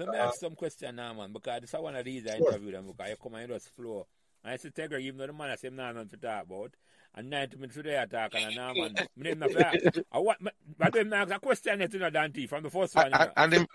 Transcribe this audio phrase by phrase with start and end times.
[0.00, 2.36] let me uh, ask some question now, man, because this is one of these I
[2.36, 4.06] interviewed them because you come and you just flow.
[4.42, 6.72] And I said, Tegra, even though the man I say, nah, nothing to talk about.
[7.14, 10.04] And 90 minutes today I talk, and now, man, my name not that.
[10.12, 10.38] I want,
[10.78, 13.06] but them ask a question yet, you know, Dante, from the first one.
[13.06, 13.30] You know.
[13.36, 13.66] And him,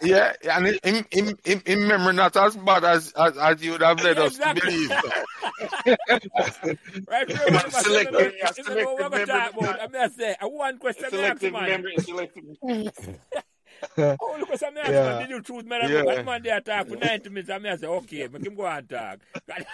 [0.00, 3.82] yeah, and him, him, him, him memory not as bad as, as, as you would
[3.82, 4.90] have led us to believe.
[7.08, 10.46] right, remember, selective, if you know what we're talking about, I'm going to say, I
[10.46, 11.52] one question I ask, man.
[11.52, 12.44] memory, selective.
[13.98, 14.14] Oh,
[14.50, 14.94] what I'm asking.
[14.94, 15.18] Yeah.
[15.18, 15.76] Did you choose me?
[15.76, 15.88] Yeah.
[15.88, 16.02] Yeah.
[16.02, 17.50] One man there talk for 90 minutes.
[17.50, 19.18] I'm say, okay, make him go and talk.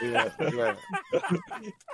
[0.00, 0.74] Yeah, yeah.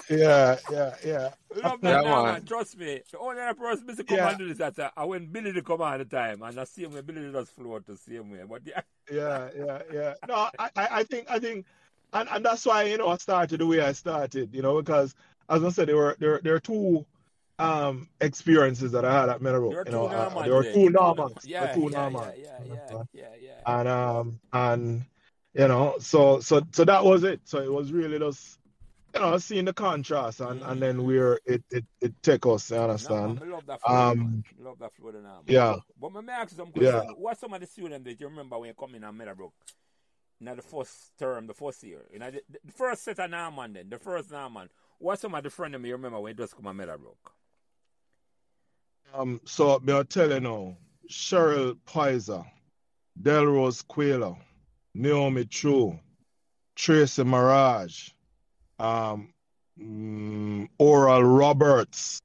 [0.08, 1.30] Yeah, yeah, yeah.
[1.62, 2.44] Love that Yeah, now, man.
[2.44, 3.00] Trust me.
[3.10, 4.34] The only other person to come Yeah.
[4.38, 6.42] this, that's uh, when Billy to come all the time.
[6.42, 8.40] And the same way, Billy does float the same way.
[8.48, 10.14] But yeah, yeah, yeah, yeah.
[10.28, 11.66] No, I, I, I think, I think,
[12.12, 14.54] and, and that's why you know I started the way I started.
[14.54, 15.14] You know, because
[15.48, 17.06] as I said, there were there there are two
[17.58, 19.86] um experiences that I had at there are Meadowbrook.
[19.86, 21.34] two You know, uh, there were two Normans.
[21.44, 22.38] Yeah, two yeah, yeah, Normans.
[22.38, 23.78] yeah, yeah, yeah, yeah.
[23.80, 25.04] And um and
[25.54, 27.40] you know, so so so that was it.
[27.44, 28.58] So it was really just
[29.14, 32.70] you know seeing the contrast and and then where it it it take us.
[32.70, 33.40] You understand?
[33.40, 34.44] man, I love that flow, Um, man.
[34.58, 35.42] Love that flow, now, man.
[35.46, 35.76] Yeah.
[36.00, 37.02] But me ask you some Yeah.
[37.16, 39.52] What some of the students that you remember when you come in at Meadowbrook?
[40.40, 42.04] Now the first term, the first year.
[42.12, 44.68] You know, the, the first set of Norman then, the first Norman.
[44.98, 47.32] What some of the friend of me you remember when you just come at Meadowbrook?
[49.14, 50.76] Um, so me I tell you now,
[51.08, 52.44] Cheryl Pizer,
[53.20, 54.38] Delrose Quayler,
[54.94, 55.98] Naomi True,
[56.76, 58.10] Tracy Mirage,
[58.78, 59.32] um,
[59.78, 62.20] mm, Oral Roberts,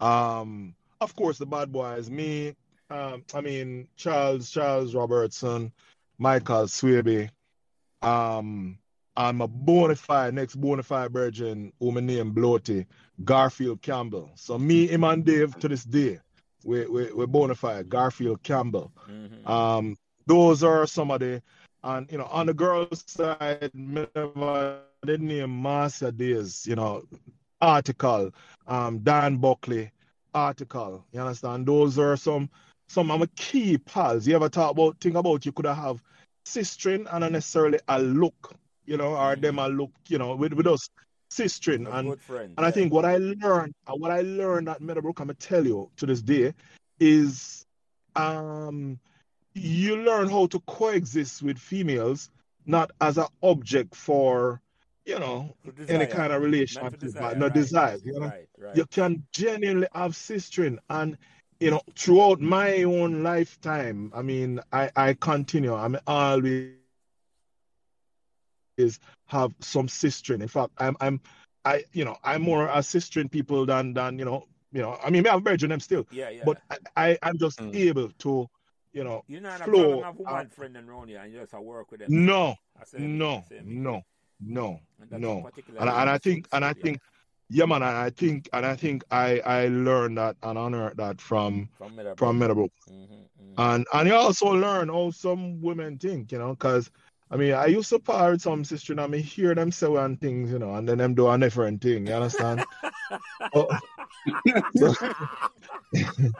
[0.00, 2.54] um, of course the bad boys, me,
[2.90, 5.72] um, I mean Charles Charles Robertson,
[6.18, 7.30] Michael Swaby,
[8.02, 8.78] um,
[9.18, 12.86] I'm a bona fide next bona fide virgin who my name Bloaty,
[13.24, 14.30] Garfield Campbell.
[14.36, 16.20] So me, him and Dave to this day,
[16.64, 18.92] we we we bona fide Garfield Campbell.
[19.10, 19.50] Mm-hmm.
[19.50, 19.96] Um,
[20.26, 21.42] those are some of the,
[21.82, 27.02] and you know, on the girls' side, never did name Marcia Days, you know,
[27.60, 28.30] article,
[28.68, 29.90] um, Dan Buckley,
[30.32, 31.04] article.
[31.10, 31.66] You understand?
[31.66, 32.48] Those are some
[32.86, 34.28] some of my key pals.
[34.28, 36.00] You ever talk about think about you could have
[36.46, 38.54] sistering and not necessarily a look,
[38.88, 40.88] you know, or them I look, you know, with with us
[41.30, 42.54] sistering A and friend.
[42.56, 45.66] and I think what I learned, uh, what I learned at Meadowbrook, I'm gonna tell
[45.66, 46.54] you to this day,
[47.00, 47.66] is
[48.16, 48.98] um,
[49.54, 52.30] you learn how to coexist with females,
[52.66, 54.60] not as an object for,
[55.04, 55.54] you know,
[55.88, 57.54] any kind of relationship, desire, but no right.
[57.54, 57.98] desire.
[58.04, 58.76] You know, Right, right.
[58.76, 61.16] you can genuinely have sistering, and
[61.60, 65.74] you know, throughout my own lifetime, I mean, I I continue.
[65.74, 66.77] I'm always
[68.86, 70.22] have some sistering.
[70.22, 71.02] In fact, I'm I'm
[71.48, 75.10] I you know I'm more a sistering people than than you know you know I
[75.10, 76.44] mean I have virgin them still, Yeah, yeah.
[76.44, 77.74] but I, I I'm just Mm.
[77.74, 78.46] able to
[78.92, 79.70] you know you know, a flow.
[79.80, 82.08] problem have woman friend and around you and you just a work with them.
[82.08, 84.02] no, I say me, no, no,
[84.40, 85.48] no, And no.
[85.78, 86.98] And I- and I think and I think
[87.50, 91.20] yeah man and I think and I think I I learned that and honored that
[91.20, 92.18] from from Meadowbrook.
[92.18, 92.72] from Meadowbrook.
[92.90, 93.58] Mm-hmm, mm-hmm.
[93.58, 96.90] And and you also learn how some women think, you know, because
[97.30, 99.88] I mean I used to part with some sister and I mean hear them say
[99.88, 102.64] one things, you know, and then them do a different thing, you understand?
[103.54, 103.66] Oh,
[104.76, 104.92] so,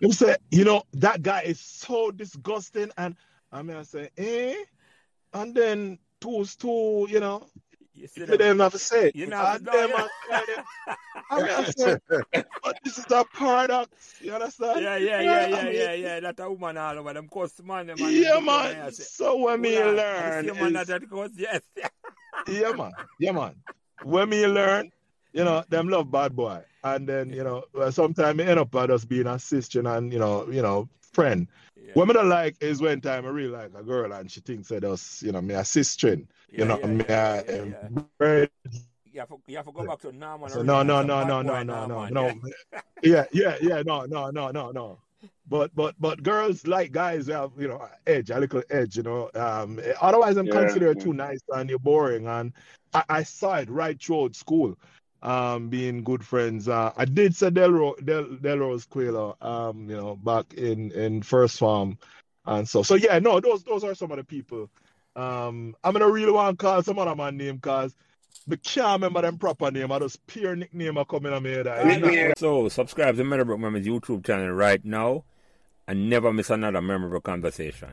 [0.00, 3.14] them say, you know, that guy is so disgusting and
[3.52, 4.54] I mean I say, eh?
[5.34, 7.46] And then two's two, you know,
[7.92, 10.96] you them, have to say you know, them and them-
[11.30, 11.98] I say,
[12.62, 14.82] but this is a paradox, you understand?
[14.82, 16.20] yeah, yeah, yeah, yeah, yeah, yeah.
[16.20, 18.92] That a woman all over them course man, and Yeah, here man.
[18.92, 21.62] So when me "Hold learn, same man that course, yes.
[22.48, 23.54] yeah, man, yeah, man.
[24.02, 24.90] When me learn,
[25.32, 29.08] you know, them love bad boy, and then you know, sometimes end up by just
[29.08, 31.48] being a sister and you know, you know, friend.
[31.76, 31.92] Yeah.
[31.94, 34.68] What me don't like is when time I really like a girl and she thinks
[34.68, 37.66] that us, you know, me a sister, you Yeah, know, yeah, me yeah, a
[38.20, 38.46] yeah,
[39.16, 39.26] yeah.
[39.28, 40.50] very You have, to, you have to go back to Norman.
[40.50, 42.34] So original, no, no, no, no, no, no, no, no.
[42.42, 42.80] yeah.
[43.02, 44.98] Yeah, yeah, yeah, no, no, no, no, no.
[45.48, 49.02] But but but girls like guys who have you know edge, a little edge, you
[49.02, 49.30] know.
[49.34, 52.26] Um, otherwise, I'm Yeah, considered too nice and you're boring.
[52.26, 52.52] And
[52.94, 54.76] I, I saw it right throughout school.
[55.22, 56.68] Um, being good friends.
[56.68, 61.58] Uh, I did say Delro, Del, Delrose Quayler, um, you know, back in in first
[61.58, 61.98] form,
[62.46, 64.70] and so so yeah, no, those those are some of the people.
[65.16, 67.94] Um, I'm gonna really want to call some other man name because
[68.50, 69.92] I can't remember them proper name.
[69.92, 72.38] I just pure nickname are coming on my head.
[72.38, 75.24] So, subscribe to Meadowbrook Memories YouTube channel right now
[75.88, 77.90] and never miss another memorable conversation.